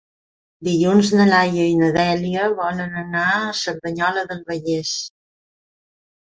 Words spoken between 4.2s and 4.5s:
del